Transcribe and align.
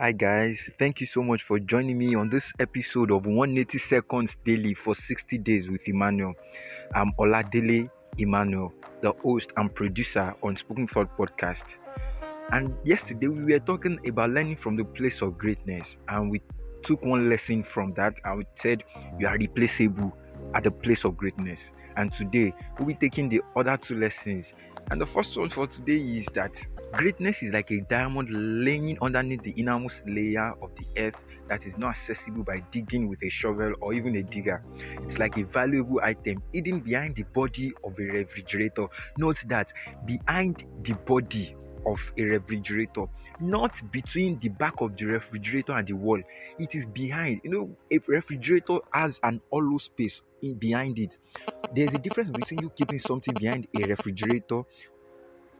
Hi 0.00 0.12
guys, 0.12 0.66
thank 0.78 1.02
you 1.02 1.06
so 1.06 1.22
much 1.22 1.42
for 1.42 1.58
joining 1.58 1.98
me 1.98 2.14
on 2.14 2.30
this 2.30 2.54
episode 2.58 3.10
of 3.10 3.26
180 3.26 3.76
Seconds 3.76 4.34
Daily 4.36 4.72
for 4.72 4.94
60 4.94 5.36
Days 5.36 5.68
with 5.68 5.86
Emmanuel. 5.86 6.32
I'm 6.94 7.12
Oladele 7.18 7.90
Emmanuel, 8.16 8.72
the 9.02 9.12
host 9.12 9.52
and 9.58 9.74
producer 9.74 10.34
on 10.42 10.56
Spoken 10.56 10.86
Thought 10.86 11.14
Podcast. 11.18 11.74
And 12.50 12.80
yesterday 12.82 13.28
we 13.28 13.52
were 13.52 13.58
talking 13.58 14.00
about 14.08 14.30
learning 14.30 14.56
from 14.56 14.74
the 14.74 14.86
place 14.86 15.20
of 15.20 15.36
greatness, 15.36 15.98
and 16.08 16.30
we 16.30 16.40
took 16.82 17.04
one 17.04 17.28
lesson 17.28 17.62
from 17.62 17.92
that 17.92 18.14
and 18.24 18.38
we 18.38 18.46
said 18.56 18.82
you 19.18 19.26
are 19.26 19.36
replaceable 19.36 20.16
at 20.54 20.64
the 20.64 20.70
place 20.70 21.04
of 21.04 21.16
greatness. 21.16 21.70
And 21.96 22.12
today 22.12 22.52
we'll 22.78 22.88
be 22.88 22.94
taking 22.94 23.28
the 23.28 23.42
other 23.56 23.76
two 23.76 23.98
lessons. 23.98 24.54
And 24.90 25.00
the 25.00 25.06
first 25.06 25.36
one 25.36 25.50
for 25.50 25.66
today 25.66 25.98
is 25.98 26.26
that 26.34 26.52
greatness 26.92 27.42
is 27.42 27.52
like 27.52 27.70
a 27.70 27.80
diamond 27.82 28.28
laying 28.30 28.98
underneath 29.02 29.42
the 29.42 29.52
innermost 29.52 30.08
layer 30.08 30.52
of 30.62 30.70
the 30.76 30.86
earth 31.00 31.22
that 31.48 31.66
is 31.66 31.78
not 31.78 31.90
accessible 31.90 32.42
by 32.42 32.62
digging 32.70 33.08
with 33.08 33.22
a 33.22 33.28
shovel 33.28 33.74
or 33.80 33.92
even 33.92 34.16
a 34.16 34.22
digger. 34.22 34.64
It's 35.02 35.18
like 35.18 35.36
a 35.36 35.44
valuable 35.44 36.00
item 36.02 36.42
hidden 36.52 36.80
behind 36.80 37.16
the 37.16 37.24
body 37.34 37.72
of 37.84 37.98
a 37.98 38.02
refrigerator. 38.02 38.86
Note 39.18 39.42
that 39.48 39.72
behind 40.06 40.64
the 40.82 40.94
body 41.06 41.54
of 41.86 42.12
a 42.16 42.22
refrigerator, 42.24 43.04
not 43.40 43.72
between 43.90 44.38
the 44.40 44.48
back 44.48 44.80
of 44.80 44.96
the 44.96 45.06
refrigerator 45.06 45.72
and 45.72 45.86
the 45.86 45.94
wall. 45.94 46.20
It 46.58 46.74
is 46.74 46.86
behind. 46.86 47.40
You 47.44 47.50
know, 47.50 47.76
a 47.90 47.98
refrigerator 48.06 48.78
has 48.92 49.20
an 49.22 49.40
hollow 49.52 49.78
space 49.78 50.22
in 50.42 50.58
behind 50.58 50.98
it. 50.98 51.18
There's 51.74 51.94
a 51.94 51.98
difference 51.98 52.30
between 52.30 52.60
you 52.62 52.70
keeping 52.70 52.98
something 52.98 53.34
behind 53.34 53.68
a 53.76 53.86
refrigerator 53.86 54.62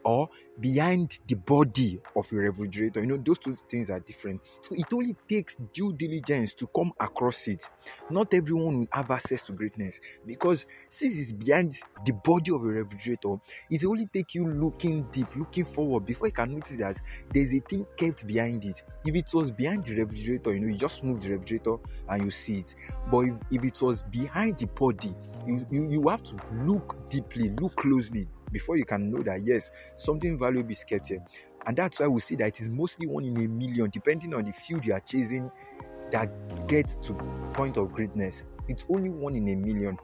or 0.05 0.29
behind 0.61 1.19
the 1.27 1.37
body 1.37 2.01
of 2.17 2.31
a 2.33 2.37
refrigerator. 2.37 3.01
You 3.01 3.07
know, 3.07 3.17
those 3.17 3.39
two 3.39 3.57
things 3.57 3.91
are 3.91 4.01
different. 4.01 4.41
So 4.63 4.75
it 4.75 4.93
only 4.93 5.17
takes 5.29 5.57
due 5.73 5.93
diligence 5.95 6.55
to 6.57 6.67
come 6.75 6.93
across 7.01 7.49
it. 7.49 7.63
Not 8.09 8.33
everyone 8.35 8.81
will 8.81 8.89
have 8.93 9.11
access 9.11 9.43
to 9.43 9.53
greatness 9.53 10.01
because 10.27 10.67
since 10.89 11.17
it's 11.19 11.33
behind 11.33 11.73
the 12.05 12.13
body 12.13 12.51
of 12.53 12.63
a 12.63 12.69
refrigerator, 12.69 13.37
it 13.71 13.85
only 13.85 14.07
takes 14.07 14.35
you 14.35 14.47
looking 14.49 15.05
deep, 15.11 15.35
looking 15.37 15.65
forward 15.65 16.07
before 16.07 16.29
you 16.29 16.33
can 16.33 16.53
notice 16.53 16.77
that 16.77 16.97
there's 17.33 17.53
a 17.55 17.61
thing 17.61 17.87
kept 17.97 18.27
behind 18.27 18.65
it. 18.65 18.83
If 19.05 19.15
it 19.15 19.31
was 19.33 19.53
behind 19.53 19.85
the 19.85 19.95
refrigerator, 19.97 20.53
you 20.53 20.61
know, 20.61 20.69
you 20.69 20.77
just 20.79 21.05
move 21.05 21.21
the 21.21 21.31
refrigerator 21.31 21.77
and 22.09 22.23
you 22.23 22.31
see 22.31 22.61
it. 22.61 22.75
But 23.11 23.21
if, 23.21 23.35
if 23.51 23.65
it 23.65 23.83
was 23.83 24.03
behind 24.03 24.59
the 24.59 24.67
body, 24.67 25.15
you, 25.47 25.65
you, 25.71 25.89
you 25.89 26.09
have 26.09 26.23
to 26.25 26.41
look 26.51 26.97
deeply, 27.09 27.51
look 27.51 27.77
closely 27.77 28.29
before 28.53 28.77
you 28.77 28.85
can 28.85 29.11
know 29.11 29.23
that 29.23 29.43
yes, 29.43 29.71
something 29.97 30.39
valuable 30.39 30.71
is 30.71 30.85
kept 30.85 31.09
here. 31.09 31.25
And 31.67 31.77
that's 31.77 32.01
why 32.01 32.09
we 32.09 32.21
see 32.21 32.37
that 32.37 32.49
it 32.49 32.61
is 32.61 32.71
mostly 32.71 33.07
one 33.07 33.25
in 33.25 33.37
a 33.37 33.49
million, 33.49 33.91
depending 33.91 34.35
on 34.35 34.45
the 34.45 34.53
field 34.53 34.85
you 34.85 34.93
are 34.95 35.01
chasing, 35.01 35.51
that 36.11 36.31
gets 36.67 36.97
to 36.99 37.15
point 37.55 37.77
of 37.77 37.93
greatness. 37.93 38.45
It's 38.69 38.87
only 38.89 39.11
one 39.11 39.37
in 39.37 39.49
a 39.49 39.57
million. 39.57 39.99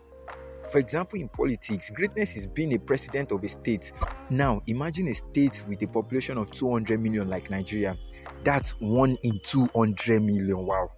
For 0.71 0.79
example, 0.79 1.21
in 1.21 1.29
politics, 1.29 1.91
greatness 1.91 2.37
is 2.37 2.47
being 2.47 2.75
a 2.75 2.79
president 2.79 3.31
of 3.31 3.43
a 3.45 3.49
state. 3.49 3.93
Now, 4.31 4.63
imagine 4.67 5.07
a 5.09 5.15
state 5.15 5.63
with 5.69 5.81
a 5.83 5.87
population 5.87 6.39
of 6.39 6.51
200 6.51 7.01
million 7.01 7.29
like 7.29 7.51
Nigeria. 7.51 7.97
That's 8.43 8.73
one 8.81 9.17
in 9.23 9.39
200 9.45 10.23
million. 10.23 10.67
Wow. 10.67 10.89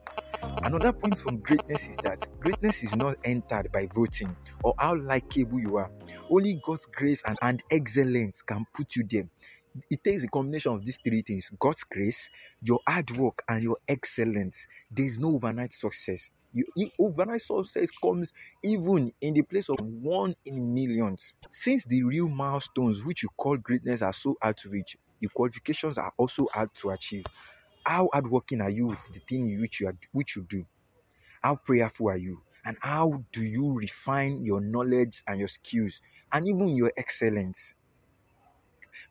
Another 0.65 0.93
point 0.93 1.19
from 1.19 1.41
greatness 1.41 1.89
is 1.89 1.99
that 2.03 2.19
greatness 2.41 2.83
is 2.83 2.95
not 2.95 3.17
entered 3.25 3.71
by 3.73 3.87
voting 3.95 4.37
or 4.63 4.75
how 4.79 4.97
likable 4.97 5.61
you 5.61 5.77
are. 5.77 5.91
Only 6.31 6.57
God's 6.63 6.87
grace 6.87 7.23
and, 7.27 7.39
and 7.43 7.63
excellence 7.71 8.43
can 8.43 8.65
put 8.75 8.97
you 8.97 9.05
there. 9.09 9.25
It 9.91 10.03
takes 10.05 10.25
a 10.25 10.29
combination 10.29 10.73
of 10.73 10.85
these 10.85 10.99
three 11.07 11.23
things 11.23 11.51
God's 11.61 11.85
grace, 11.85 12.31
your 12.63 12.81
hard 12.89 13.11
work, 13.13 13.43
and 13.49 13.63
your 13.63 13.79
excellence. 13.89 14.67
There 14.91 15.07
is 15.07 15.19
no 15.21 15.35
overnight 15.37 15.73
success. 15.73 16.31
You, 16.53 16.65
overnight 16.99 17.43
success 17.43 17.91
comes 17.93 18.33
even 18.65 19.13
in 19.21 19.35
the 19.35 19.43
place 19.43 19.69
of 19.71 19.79
one 19.81 20.35
in 20.45 20.75
millions. 20.75 21.35
Since 21.51 21.87
the 21.87 22.03
real 22.05 22.29
milestones 22.29 23.05
which 23.05 23.23
you 23.23 23.29
call 23.39 23.59
greatness 23.59 24.03
are 24.03 24.13
so 24.15 24.35
hard 24.43 24.57
to 24.59 24.71
reach, 24.71 24.97
the 25.21 25.29
qualifications 25.35 25.99
are 25.99 26.13
also 26.19 26.49
hard 26.53 26.71
to 26.83 26.91
achieve. 26.91 27.27
How 27.89 28.09
hardworking 28.13 28.61
are 28.61 28.71
you 28.71 28.87
with 28.89 29.05
the 29.13 29.21
thing 29.21 29.61
which 29.61 29.81
you 29.81 29.89
are, 29.89 29.99
which 30.13 30.37
you 30.37 30.45
do? 30.45 30.65
How 31.43 31.57
prayerful 31.57 32.11
are 32.11 32.17
you? 32.19 32.43
And 32.65 32.77
how 32.83 33.25
do 33.33 33.43
you 33.43 33.75
refine 33.75 34.43
your 34.45 34.61
knowledge 34.61 35.23
and 35.27 35.41
your 35.41 35.49
skills 35.49 36.01
and 36.33 36.47
even 36.49 36.71
your 36.77 36.93
excellence? 36.97 37.75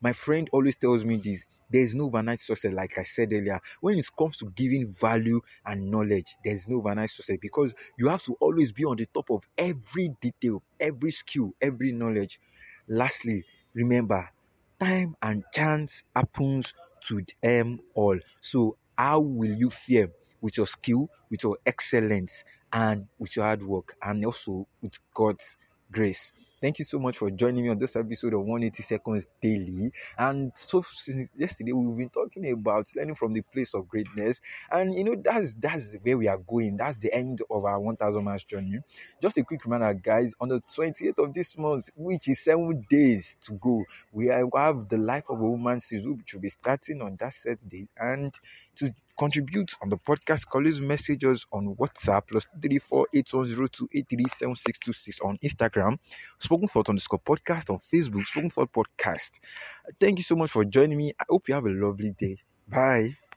My 0.02 0.12
friend 0.12 0.48
always 0.52 0.76
tells 0.76 1.04
me 1.04 1.16
this 1.18 1.44
there 1.70 1.82
is 1.82 1.94
no 1.94 2.06
overnight 2.06 2.40
success, 2.40 2.72
like 2.72 2.98
I 2.98 3.02
said 3.04 3.32
earlier. 3.32 3.60
When 3.80 3.98
it 3.98 4.06
comes 4.18 4.38
to 4.38 4.50
giving 4.50 4.88
value 4.88 5.40
and 5.66 5.90
knowledge, 5.90 6.36
there 6.44 6.54
is 6.54 6.66
no 6.68 6.78
overnight 6.78 7.10
success 7.10 7.36
because 7.40 7.74
you 7.98 8.08
have 8.08 8.22
to 8.22 8.34
always 8.40 8.72
be 8.72 8.84
on 8.84 8.96
the 8.96 9.06
top 9.06 9.30
of 9.30 9.44
every 9.58 10.08
detail, 10.20 10.62
every 10.80 11.10
skill, 11.10 11.52
every 11.60 11.92
knowledge. 11.92 12.40
Lastly, 12.88 13.44
remember 13.74 14.28
time 14.80 15.14
and 15.22 15.44
chance 15.52 16.02
happens 16.14 16.74
to 17.08 17.22
them 17.42 17.80
all. 17.94 18.18
So, 18.40 18.76
how 18.96 19.20
will 19.20 19.54
you 19.54 19.70
fare 19.70 20.08
with 20.40 20.56
your 20.56 20.66
skill, 20.66 21.08
with 21.30 21.42
your 21.44 21.58
excellence, 21.66 22.44
and 22.72 23.06
with 23.18 23.36
your 23.36 23.44
hard 23.46 23.62
work, 23.62 23.94
and 24.02 24.24
also 24.24 24.66
with 24.82 24.98
God's 25.14 25.56
grace? 25.92 26.32
Thank 26.60 26.80
you 26.80 26.84
so 26.84 26.98
much 26.98 27.18
for 27.18 27.30
joining 27.30 27.62
me 27.62 27.70
on 27.70 27.78
this 27.78 27.94
episode 27.94 28.34
of 28.34 28.40
180 28.40 28.82
Seconds 28.82 29.28
Daily. 29.40 29.92
And 30.18 30.50
so 30.56 30.82
since 30.82 31.30
yesterday 31.36 31.70
we've 31.70 31.96
been 31.96 32.08
talking 32.08 32.50
about 32.50 32.88
learning 32.96 33.14
from 33.14 33.32
the 33.32 33.42
place 33.42 33.74
of 33.74 33.88
greatness, 33.88 34.40
and 34.72 34.92
you 34.92 35.04
know 35.04 35.14
that's 35.14 35.54
that's 35.54 35.94
where 36.02 36.18
we 36.18 36.26
are 36.26 36.38
going. 36.38 36.76
That's 36.76 36.98
the 36.98 37.14
end 37.14 37.42
of 37.48 37.64
our 37.64 37.78
1,000 37.78 38.24
miles 38.24 38.42
journey. 38.42 38.80
Just 39.22 39.38
a 39.38 39.44
quick 39.44 39.64
reminder, 39.64 39.94
guys. 39.94 40.34
On 40.40 40.48
the 40.48 40.60
28th 40.60 41.18
of 41.18 41.32
this 41.32 41.56
month, 41.56 41.90
which 41.96 42.26
is 42.26 42.40
seven 42.40 42.84
days 42.90 43.38
to 43.42 43.52
go, 43.52 43.84
we 44.12 44.26
have 44.26 44.88
the 44.88 44.98
life 44.98 45.30
of 45.30 45.40
a 45.40 45.48
woman 45.48 45.78
series, 45.78 46.08
which 46.08 46.34
will 46.34 46.40
be 46.40 46.48
starting 46.48 47.02
on 47.02 47.16
that 47.20 47.34
Saturday, 47.34 47.86
and 47.96 48.34
to 48.76 48.92
contribute 49.18 49.74
on 49.82 49.90
the 49.90 49.96
podcast, 49.96 50.48
call 50.48 50.66
us 50.66 50.78
message 50.78 51.24
us 51.24 51.44
on 51.52 51.74
WhatsApp 51.74 52.28
plus 52.28 52.46
34810283766 52.60 55.24
on 55.24 55.36
Instagram, 55.38 55.98
Spoken 56.48 56.68
Thought 56.68 56.88
underscore 56.88 57.18
podcast 57.20 57.68
on 57.70 57.78
Facebook, 57.78 58.24
Spoken 58.26 58.48
Thought 58.50 58.72
Podcast. 58.72 59.40
Thank 60.00 60.18
you 60.18 60.24
so 60.24 60.34
much 60.34 60.50
for 60.50 60.64
joining 60.64 60.96
me. 60.96 61.12
I 61.20 61.24
hope 61.28 61.46
you 61.48 61.54
have 61.54 61.66
a 61.66 61.70
lovely 61.70 62.12
day. 62.12 62.38
Bye. 62.68 63.27